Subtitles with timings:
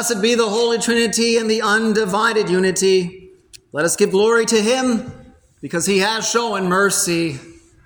[0.00, 3.32] Blessed be the Holy Trinity and the undivided unity.
[3.70, 5.12] Let us give glory to him
[5.60, 7.38] because he has shown mercy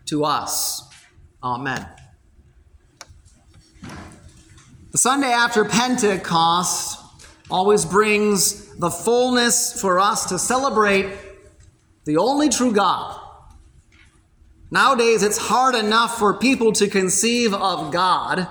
[0.06, 0.88] to us.
[1.42, 1.84] Amen.
[4.92, 7.00] The Sunday after Pentecost
[7.50, 11.12] always brings the fullness for us to celebrate
[12.04, 13.21] the only true God.
[14.71, 18.47] Nowadays, it's hard enough for people to conceive of God,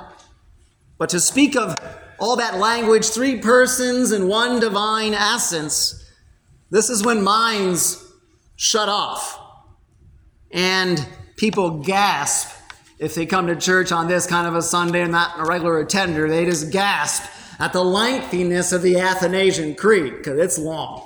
[0.97, 1.77] but to speak of
[2.23, 6.09] all that language, three persons and one divine essence,
[6.69, 8.01] this is when minds
[8.55, 9.37] shut off
[10.49, 11.05] and
[11.35, 12.49] people gasp
[12.97, 15.79] if they come to church on this kind of a Sunday and not a regular
[15.79, 16.29] attender.
[16.29, 17.29] They just gasp
[17.59, 21.05] at the lengthiness of the Athanasian Creed because it's long.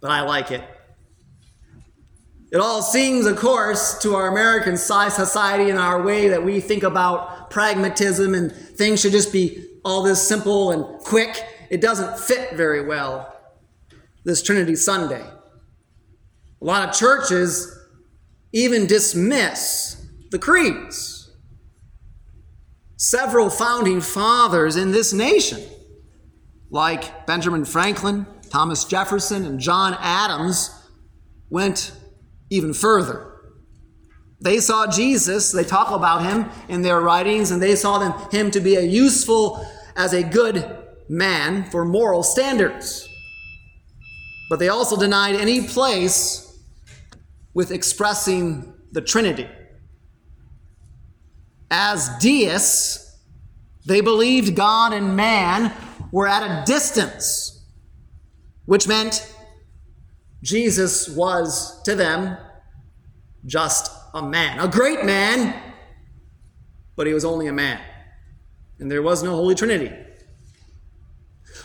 [0.00, 0.64] But I like it.
[2.50, 6.82] It all seems, of course, to our American society and our way that we think
[6.82, 11.44] about pragmatism and things should just be all this simple and quick.
[11.68, 13.36] It doesn't fit very well,
[14.24, 15.22] this Trinity Sunday.
[15.22, 17.76] A lot of churches
[18.52, 21.32] even dismiss the creeds.
[22.96, 25.62] Several founding fathers in this nation,
[26.70, 30.70] like Benjamin Franklin, Thomas Jefferson, and John Adams,
[31.48, 31.92] went
[32.50, 33.29] even further.
[34.40, 38.50] They saw Jesus, they talk about him in their writings, and they saw them, him
[38.52, 39.66] to be a useful
[39.96, 40.78] as a good
[41.08, 43.06] man for moral standards.
[44.48, 46.58] But they also denied any place
[47.52, 49.48] with expressing the Trinity.
[51.70, 53.18] As deists,
[53.86, 55.72] they believed God and man
[56.12, 57.64] were at a distance,
[58.64, 59.34] which meant
[60.42, 62.38] Jesus was to them
[63.44, 65.74] just a man, a great man,
[66.96, 67.80] but he was only a man.
[68.78, 69.94] And there was no Holy Trinity.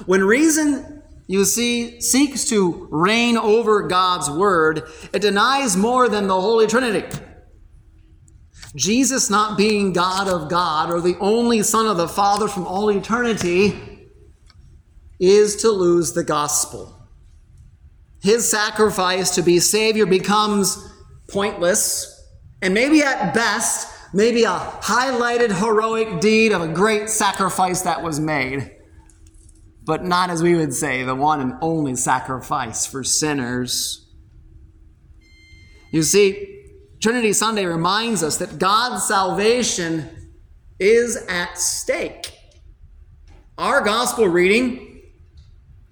[0.06, 4.84] When reason, you see, seeks to reign over God's word,
[5.14, 7.06] it denies more than the Holy Trinity.
[8.76, 12.90] Jesus not being God of God or the only Son of the Father from all
[12.90, 14.10] eternity
[15.20, 16.92] is to lose the gospel.
[18.22, 20.78] His sacrifice to be Savior becomes
[21.30, 22.15] pointless
[22.66, 28.20] and maybe at best, maybe a highlighted heroic deed of a great sacrifice that was
[28.20, 28.72] made,
[29.84, 34.12] but not as we would say, the one and only sacrifice for sinners.
[35.92, 36.64] You see,
[37.04, 40.10] Trinity Sunday reminds us that God's salvation
[40.80, 42.34] is at stake.
[43.60, 45.04] Our gospel reading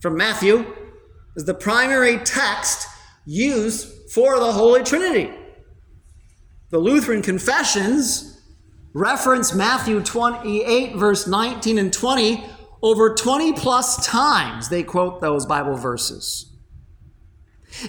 [0.01, 0.65] from Matthew
[1.35, 2.87] is the primary text
[3.27, 5.29] used for the Holy Trinity.
[6.73, 8.41] The Lutheran confessions
[8.95, 12.43] reference Matthew 28, verse 19 and 20
[12.81, 14.69] over 20 plus times.
[14.69, 16.51] They quote those Bible verses.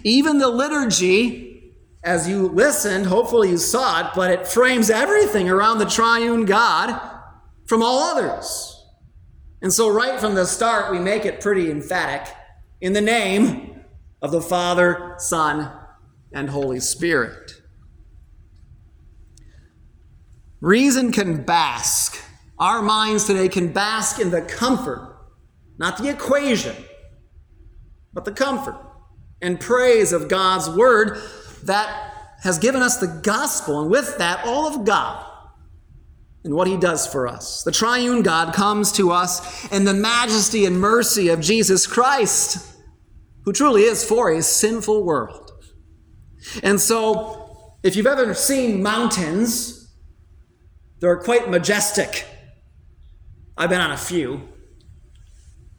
[0.03, 1.73] Even the liturgy,
[2.03, 7.01] as you listened, hopefully you saw it, but it frames everything around the triune God
[7.65, 8.85] from all others.
[9.63, 12.31] And so, right from the start, we make it pretty emphatic
[12.83, 13.83] in the name
[14.21, 15.73] of the Father, Son,
[16.35, 17.64] and Holy Spirit.
[20.65, 22.19] Reason can bask.
[22.59, 25.15] Our minds today can bask in the comfort,
[25.77, 26.75] not the equation,
[28.15, 28.81] but the comfort
[29.43, 31.21] and praise of God's word
[31.65, 32.15] that
[32.45, 35.27] has given us the gospel, and with that, all of God
[36.45, 37.63] and what he does for us.
[37.63, 42.75] The triune God comes to us in the majesty and mercy of Jesus Christ,
[43.45, 45.51] who truly is for a sinful world.
[46.63, 49.74] And so, if you've ever seen mountains,
[51.01, 52.27] they're quite majestic.
[53.57, 54.49] I've been on a few.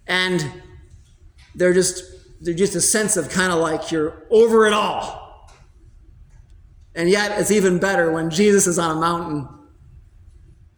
[0.07, 0.61] And
[1.55, 2.03] they're just
[2.41, 5.49] they're just a sense of kind of like you're over it all.
[6.93, 9.47] And yet it's even better when Jesus is on a mountain.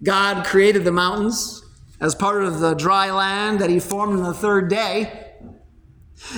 [0.04, 1.63] God created the mountains
[2.00, 5.34] as part of the dry land that he formed on the third day.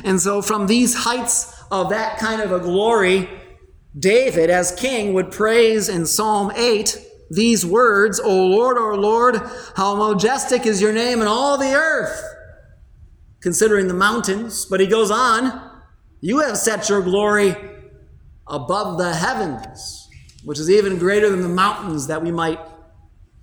[0.04, 3.30] And so from these heights of that kind of a glory,
[3.98, 6.98] David as king would praise in Psalm 8
[7.30, 9.40] these words, O Lord, O Lord,
[9.76, 12.22] how majestic is your name in all the earth,
[13.40, 14.66] considering the mountains.
[14.66, 15.72] But he goes on,
[16.22, 17.56] You have set your glory
[18.48, 20.10] above the heavens,
[20.44, 22.60] which is even greater than the mountains that we might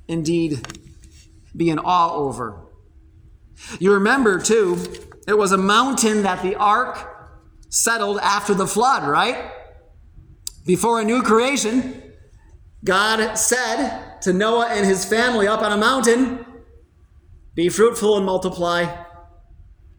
[0.09, 0.67] indeed
[1.57, 2.61] be in awe over.
[3.79, 4.79] You remember, too,
[5.29, 7.13] it was a mountain that the ark
[7.69, 9.53] settled after the flood, right?
[10.65, 12.03] Before a new creation,
[12.85, 16.45] God said to Noah and his family up on a mountain,
[17.55, 19.05] Be fruitful and multiply,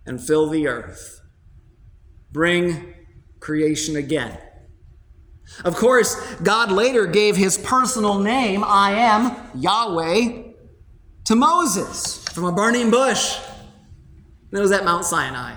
[0.06, 1.22] and fill the earth.
[2.32, 2.94] Bring
[3.40, 4.38] creation again.
[5.64, 10.44] Of course, God later gave his personal name, I am Yahweh,
[11.26, 13.38] to Moses from a burning bush.
[14.52, 15.56] And it was at Mount Sinai.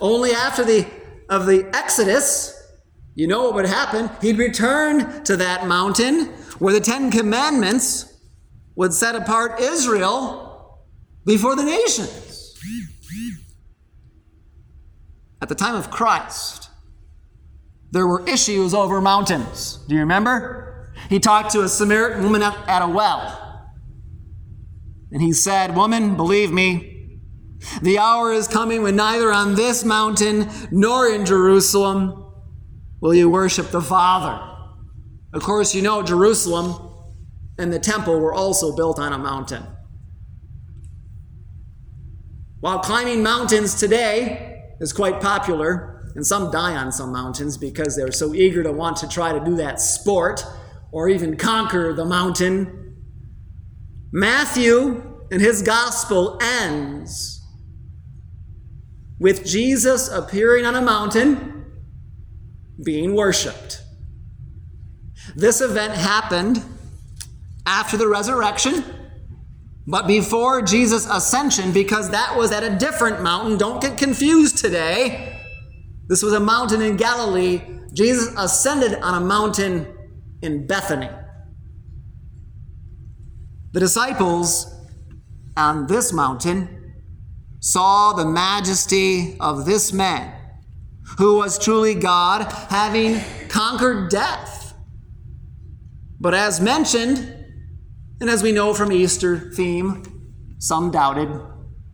[0.00, 0.86] Only after the
[1.28, 2.57] of the Exodus,
[3.18, 4.08] you know what would happen?
[4.22, 6.26] He'd return to that mountain
[6.60, 8.16] where the Ten Commandments
[8.76, 10.86] would set apart Israel
[11.26, 12.56] before the nations.
[15.42, 16.70] At the time of Christ,
[17.90, 19.80] there were issues over mountains.
[19.88, 20.92] Do you remember?
[21.08, 23.72] He talked to a Samaritan woman at a well.
[25.10, 27.18] And he said, Woman, believe me,
[27.82, 32.26] the hour is coming when neither on this mountain nor in Jerusalem
[33.00, 34.44] will you worship the Father.
[35.32, 36.94] Of course, you know Jerusalem
[37.58, 39.64] and the temple were also built on a mountain.
[42.60, 48.10] While climbing mountains today is quite popular, and some die on some mountains because they're
[48.10, 50.44] so eager to want to try to do that sport
[50.90, 52.96] or even conquer the mountain,
[54.10, 57.44] Matthew in his gospel ends
[59.20, 61.57] with Jesus appearing on a mountain
[62.82, 63.82] being worshiped.
[65.34, 66.62] This event happened
[67.66, 68.84] after the resurrection,
[69.86, 73.58] but before Jesus' ascension, because that was at a different mountain.
[73.58, 75.40] Don't get confused today.
[76.06, 77.62] This was a mountain in Galilee.
[77.92, 79.86] Jesus ascended on a mountain
[80.42, 81.10] in Bethany.
[83.72, 84.74] The disciples
[85.56, 86.94] on this mountain
[87.60, 90.37] saw the majesty of this man
[91.16, 94.74] who was truly God, having conquered death.
[96.20, 97.34] But as mentioned,
[98.20, 100.04] and as we know from Easter theme,
[100.58, 101.28] some doubted.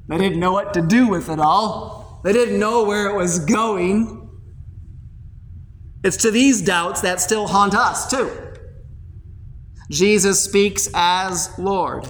[0.09, 2.21] They didn't know what to do with it all.
[2.25, 4.31] They didn't know where it was going.
[6.03, 8.31] It's to these doubts that still haunt us, too.
[9.91, 12.09] Jesus speaks as Lord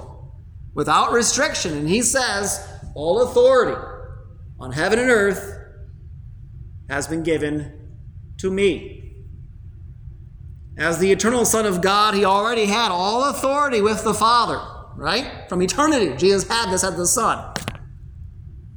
[0.74, 3.80] without restriction, and he says, All authority
[4.60, 5.53] on heaven and earth
[6.88, 7.72] has been given
[8.38, 9.00] to me.
[10.76, 14.60] As the eternal Son of God, he already had all authority with the Father,
[14.96, 15.48] right?
[15.48, 17.54] From eternity, Jesus had this as the Son.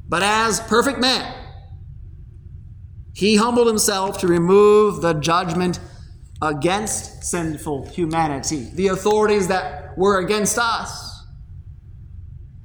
[0.07, 1.33] But as perfect man,
[3.13, 5.79] he humbled himself to remove the judgment
[6.39, 11.25] against sinful humanity, the authorities that were against us.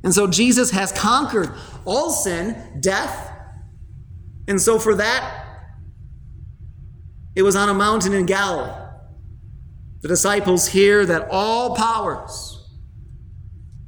[0.04, 1.50] And so Jesus has conquered
[1.86, 3.31] all sin, death,
[4.48, 5.46] and so for that,
[7.34, 8.78] it was on a mountain in Galilee.
[10.02, 12.58] The disciples hear that all powers,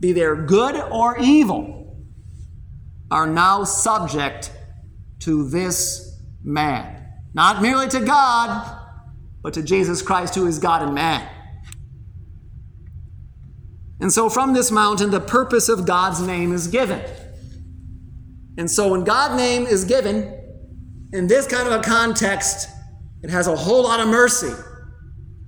[0.01, 2.05] be they good or evil,
[3.11, 4.53] are now subject
[5.21, 7.05] to this man.
[7.35, 8.79] Not merely to God,
[9.43, 11.29] but to Jesus Christ, who is God and man.
[14.01, 17.03] And so from this mountain, the purpose of God's name is given.
[18.57, 20.44] And so when God's name is given,
[21.15, 22.69] in this kind of a context,
[23.23, 24.53] it has a whole lot of mercy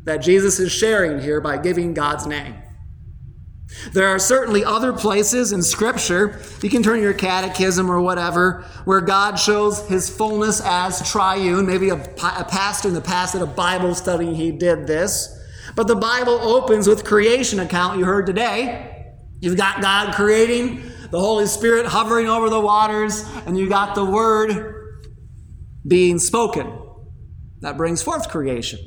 [0.04, 2.54] that Jesus is sharing here by giving God's name.
[3.92, 9.00] There are certainly other places in Scripture, you can turn your catechism or whatever, where
[9.00, 11.66] God shows his fullness as triune.
[11.66, 15.36] Maybe a, a pastor in the past at a Bible study, he did this.
[15.74, 19.16] But the Bible opens with creation account you heard today.
[19.40, 24.04] You've got God creating, the Holy Spirit hovering over the waters, and you got the
[24.04, 24.75] Word
[25.86, 26.78] being spoken.
[27.60, 28.78] That brings forth creation.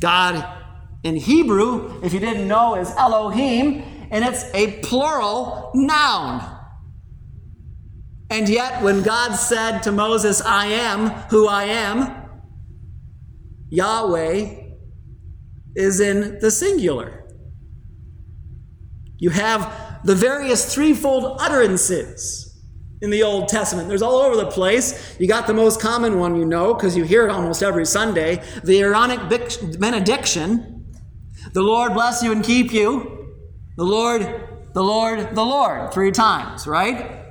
[0.00, 0.62] God
[1.02, 6.50] in Hebrew, if you didn't know, is Elohim, and it's a plural noun.
[8.30, 12.30] And yet, when God said to Moses, I am who I am,
[13.68, 14.62] Yahweh
[15.76, 17.24] is in the singular.
[19.18, 22.43] You have the various threefold utterances
[23.04, 23.88] in the Old Testament.
[23.88, 25.16] There's all over the place.
[25.20, 28.42] You got the most common one you know because you hear it almost every Sunday
[28.64, 29.20] the Aaronic
[29.78, 30.92] benediction.
[31.52, 33.36] The Lord bless you and keep you.
[33.76, 34.22] The Lord,
[34.72, 37.22] the Lord, the Lord, three times, right?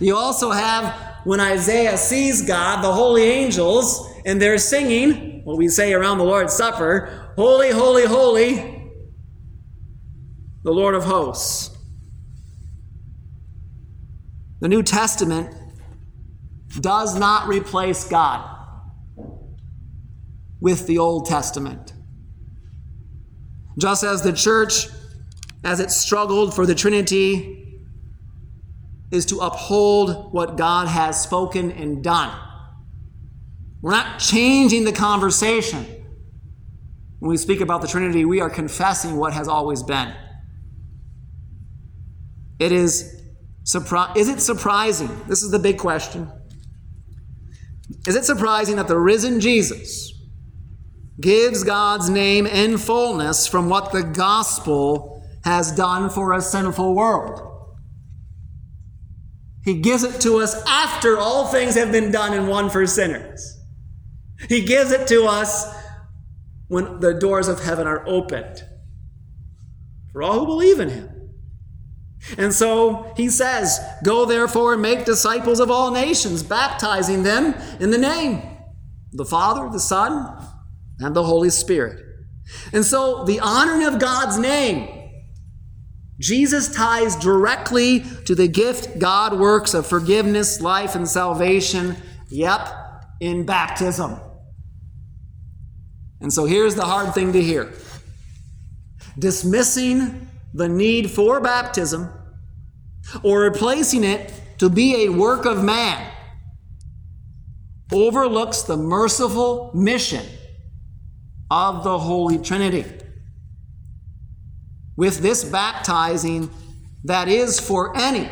[0.00, 5.68] You also have when Isaiah sees God, the holy angels, and they're singing what we
[5.68, 8.56] say around the Lord's Supper Holy, holy, holy,
[10.64, 11.77] the Lord of hosts.
[14.60, 15.54] The New Testament
[16.80, 18.56] does not replace God
[20.60, 21.92] with the Old Testament.
[23.78, 24.88] Just as the church,
[25.62, 27.54] as it struggled for the Trinity
[29.10, 32.36] is to uphold what God has spoken and done.
[33.80, 35.86] We're not changing the conversation.
[37.20, 40.14] When we speak about the Trinity, we are confessing what has always been.
[42.58, 43.22] It is
[43.68, 45.10] surpri- is it surprising?
[45.28, 46.30] This is the big question.
[48.06, 50.12] Is it surprising that the risen Jesus
[51.20, 57.44] gives God's name in fullness from what the gospel has done for a sinful world?
[59.64, 63.58] He gives it to us after all things have been done and won for sinners.
[64.48, 65.66] He gives it to us
[66.68, 68.62] when the doors of heaven are opened
[70.12, 71.17] for all who believe in him.
[72.36, 77.90] And so he says, Go therefore and make disciples of all nations, baptizing them in
[77.90, 80.36] the name of the Father, the Son,
[80.98, 82.04] and the Holy Spirit.
[82.72, 85.10] And so the honoring of God's name,
[86.20, 91.96] Jesus ties directly to the gift God works of forgiveness, life, and salvation,
[92.28, 92.68] yep,
[93.20, 94.18] in baptism.
[96.20, 97.72] And so here's the hard thing to hear
[99.18, 102.10] dismissing the need for baptism
[103.22, 106.12] or replacing it to be a work of man
[107.92, 110.26] overlooks the merciful mission
[111.50, 112.84] of the Holy Trinity.
[114.96, 116.50] With this baptizing
[117.04, 118.28] that is for any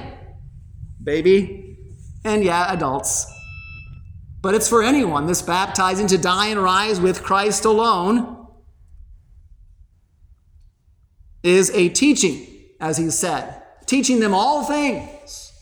[1.02, 1.78] baby
[2.24, 3.32] and yeah, adults
[4.42, 8.35] but it's for anyone, this baptizing to die and rise with Christ alone
[11.46, 12.46] is a teaching,
[12.80, 15.52] as he said, teaching them all things,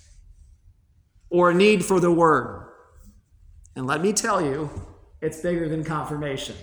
[1.31, 2.69] or a need for the word.
[3.77, 4.71] And let me tell you,
[5.21, 6.57] it's bigger than confirmation.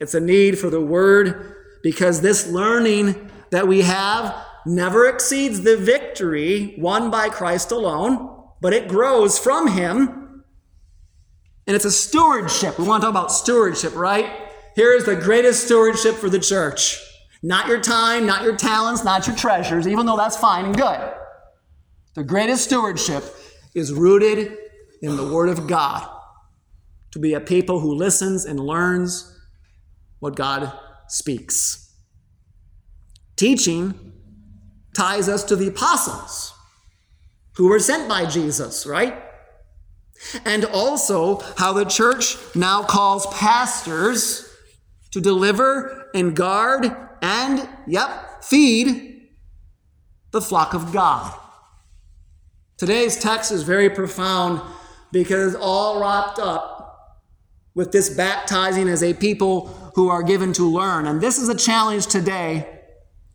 [0.00, 4.34] It's a need for the word because this learning that we have
[4.66, 10.44] never exceeds the victory won by Christ alone but it grows from Him.
[11.66, 12.78] And it's a stewardship.
[12.78, 14.45] We want to talk about stewardship, right?
[14.76, 17.02] Here is the greatest stewardship for the church.
[17.42, 21.14] Not your time, not your talents, not your treasures, even though that's fine and good.
[22.14, 23.24] The greatest stewardship
[23.74, 24.54] is rooted
[25.00, 26.06] in the Word of God.
[27.12, 29.34] To be a people who listens and learns
[30.18, 30.70] what God
[31.08, 31.94] speaks.
[33.36, 34.12] Teaching
[34.94, 36.52] ties us to the apostles
[37.56, 39.22] who were sent by Jesus, right?
[40.44, 44.45] And also how the church now calls pastors
[45.16, 49.30] to deliver and guard and, yep, feed
[50.30, 51.34] the flock of God.
[52.76, 54.60] Today's text is very profound
[55.12, 57.22] because all wrapped up
[57.74, 61.06] with this baptizing as a people who are given to learn.
[61.06, 62.68] And this is a challenge today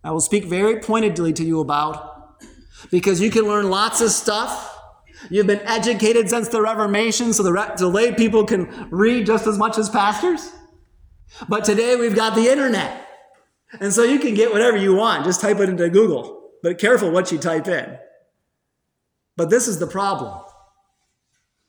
[0.04, 2.36] I will speak very pointedly to you about
[2.92, 4.68] because you can learn lots of stuff.
[5.30, 9.60] You've been educated since the Reformation, so the, the lay people can read just as
[9.60, 10.52] much as pastors.
[11.48, 13.08] But today we've got the internet.
[13.80, 15.26] And so you can get whatever you want.
[15.26, 16.52] Just type it into Google.
[16.62, 17.98] But careful what you type in.
[19.38, 20.44] But this is the problem.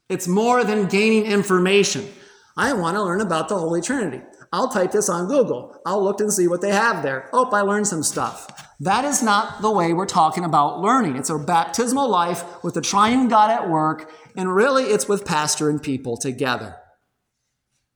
[0.09, 2.09] It's more than gaining information.
[2.57, 4.21] I want to learn about the Holy Trinity.
[4.53, 5.81] I'll type this on Google.
[5.87, 7.31] I'll look and see what they have there.
[7.33, 8.69] Oh, I learned some stuff.
[8.81, 11.17] That is not the way we're talking about learning.
[11.17, 15.71] It's a baptismal life with the triune God at work, and really it's with pastor
[15.71, 16.77] and people together.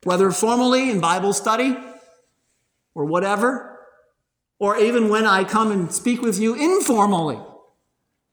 [0.07, 1.77] Whether formally in Bible study
[2.95, 3.77] or whatever,
[4.61, 7.39] or even when I come and speak with you informally.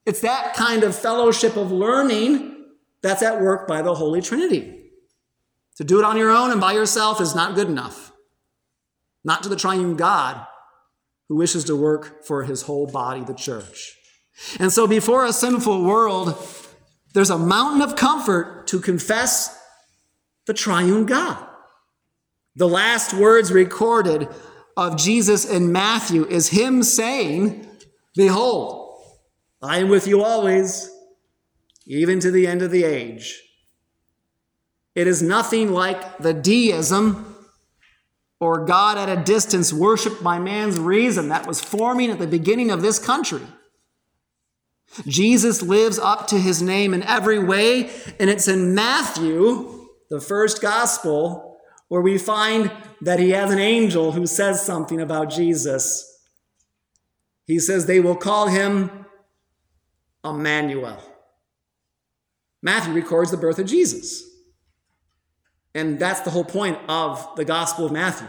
[0.06, 2.66] It's that kind of fellowship of learning
[3.02, 4.92] that's at work by the Holy Trinity.
[5.78, 8.12] To do it on your own and by yourself is not good enough
[9.24, 10.46] not to the triune God
[11.28, 13.98] who wishes to work for his whole body, the church.
[14.60, 16.38] And so before a sinful world,
[17.14, 19.60] there's a mountain of comfort to confess
[20.46, 21.48] the triune God.
[22.56, 24.28] The last words recorded
[24.78, 27.68] of Jesus in Matthew is him saying,
[28.16, 29.02] Behold,
[29.62, 30.90] I am with you always,
[31.86, 33.42] even to the end of the age.
[34.94, 37.36] It is nothing like the deism
[38.40, 42.70] or God at a distance worshiped by man's reason that was forming at the beginning
[42.70, 43.42] of this country.
[45.08, 47.90] Jesus lives up to his name in every way,
[48.20, 51.53] and it's in Matthew, the first gospel,
[51.94, 56.12] where we find that he has an angel who says something about Jesus.
[57.46, 59.06] He says they will call him
[60.26, 60.98] Emmanuel.
[62.64, 64.24] Matthew records the birth of Jesus.
[65.76, 68.28] And that's the whole point of the Gospel of Matthew.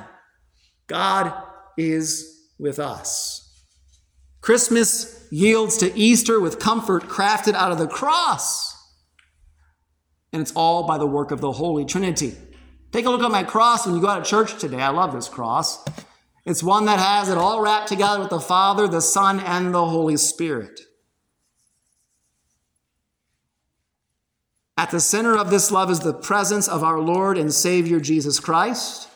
[0.87, 1.33] God
[1.79, 3.50] is with us.
[4.42, 8.77] Christmas yields to Easter with comfort crafted out of the cross.
[10.35, 12.35] And it's all by the work of the Holy Trinity.
[12.94, 14.80] Take a look at my cross when you go out of church today.
[14.80, 15.85] I love this cross.
[16.46, 19.85] It's one that has it all wrapped together with the Father, the Son, and the
[19.85, 20.78] Holy Spirit.
[24.78, 28.38] At the center of this love is the presence of our Lord and Savior Jesus
[28.38, 29.09] Christ.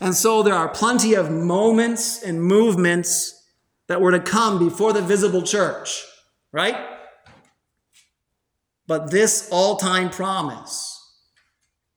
[0.00, 3.48] And so there are plenty of moments and movements
[3.88, 6.04] that were to come before the visible church,
[6.52, 6.76] right?
[8.86, 11.00] But this all time promise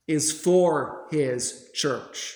[0.08, 2.36] is for his church.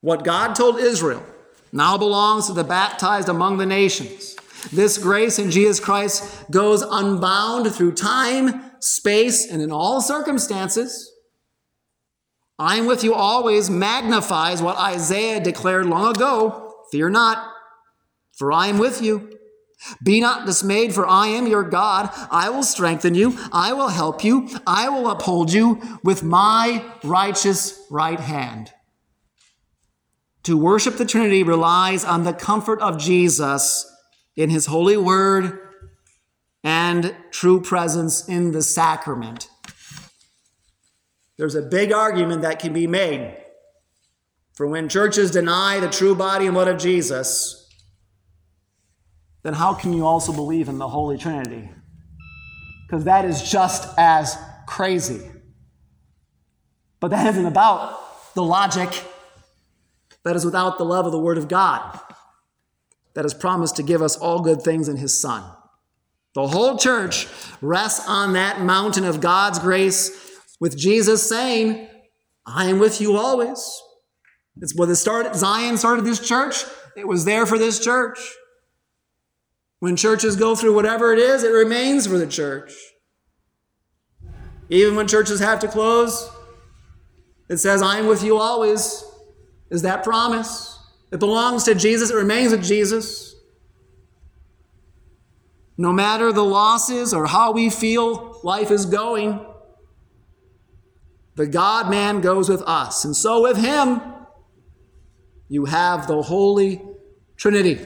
[0.00, 1.24] What God told Israel
[1.72, 4.36] now belongs to the baptized among the nations.
[4.72, 11.10] This grace in Jesus Christ goes unbound through time, space, and in all circumstances.
[12.58, 17.52] I am with you always magnifies what Isaiah declared long ago Fear not,
[18.36, 19.37] for I am with you.
[20.02, 22.10] Be not dismayed, for I am your God.
[22.30, 23.38] I will strengthen you.
[23.52, 24.48] I will help you.
[24.66, 28.72] I will uphold you with my righteous right hand.
[30.44, 33.86] To worship the Trinity relies on the comfort of Jesus
[34.36, 35.60] in his holy word
[36.64, 39.48] and true presence in the sacrament.
[41.36, 43.36] There's a big argument that can be made
[44.54, 47.67] for when churches deny the true body and blood of Jesus,
[49.48, 51.70] then how can you also believe in the Holy Trinity?
[52.86, 55.22] Because that is just as crazy.
[57.00, 57.98] But that isn't about
[58.34, 58.90] the logic
[60.22, 61.98] that is without the love of the Word of God
[63.14, 65.42] that has promised to give us all good things in His Son.
[66.34, 67.26] The whole church
[67.62, 70.10] rests on that mountain of God's grace
[70.60, 71.88] with Jesus saying,
[72.44, 73.80] I am with you always.
[74.60, 76.64] It's when the start, Zion started this church,
[76.98, 78.18] it was there for this church.
[79.80, 82.72] When churches go through whatever it is, it remains for the church.
[84.70, 86.30] Even when churches have to close,
[87.48, 89.04] it says, I am with you always,
[89.70, 90.78] is that promise.
[91.10, 93.34] It belongs to Jesus, it remains with Jesus.
[95.78, 99.46] No matter the losses or how we feel life is going,
[101.36, 103.04] the God man goes with us.
[103.04, 104.02] And so with him,
[105.48, 106.82] you have the Holy
[107.36, 107.78] Trinity.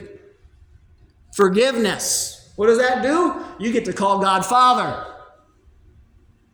[1.33, 2.51] Forgiveness.
[2.55, 3.43] What does that do?
[3.59, 5.05] You get to call God Father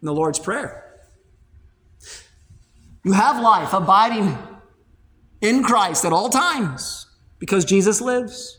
[0.01, 0.85] in the Lord's Prayer.
[3.03, 4.37] You have life abiding
[5.41, 7.07] in Christ at all times
[7.39, 8.57] because Jesus lives.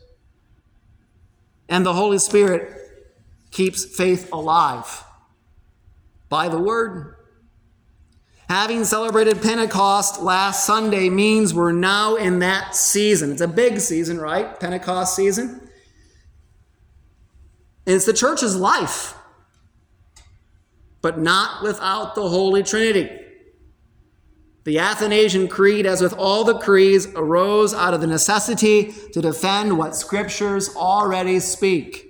[1.67, 2.71] And the Holy Spirit
[3.49, 5.03] keeps faith alive
[6.29, 7.15] by the Word.
[8.47, 13.31] Having celebrated Pentecost last Sunday means we're now in that season.
[13.31, 14.59] It's a big season, right?
[14.59, 15.69] Pentecost season.
[17.85, 19.15] And it's the church's life,
[21.01, 23.09] but not without the Holy Trinity.
[24.63, 29.77] The Athanasian Creed, as with all the creeds, arose out of the necessity to defend
[29.77, 32.07] what scriptures already speak.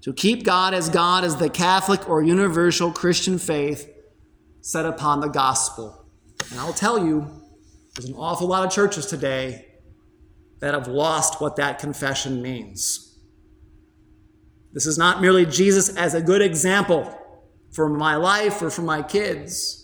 [0.00, 3.88] To keep God as God as the Catholic or universal Christian faith
[4.60, 6.04] set upon the gospel.
[6.50, 7.30] And I'll tell you,
[7.94, 9.66] there's an awful lot of churches today
[10.58, 13.11] that have lost what that confession means.
[14.72, 17.18] This is not merely Jesus as a good example
[17.70, 19.78] for my life or for my kids.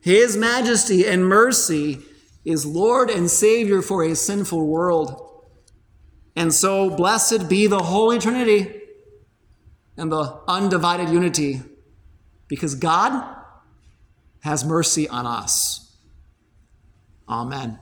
[0.00, 2.00] His majesty and mercy
[2.44, 5.26] is Lord and Savior for a sinful world.
[6.34, 8.80] And so, blessed be the Holy Trinity
[9.96, 11.60] and the undivided unity,
[12.48, 13.36] because God
[14.40, 15.94] has mercy on us.
[17.28, 17.78] Amen.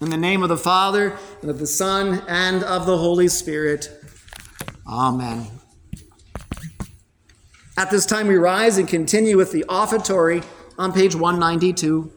[0.00, 3.90] In the name of the Father, and of the Son, and of the Holy Spirit.
[4.88, 5.46] Amen.
[7.76, 10.42] At this time, we rise and continue with the offertory
[10.78, 12.10] on page 192.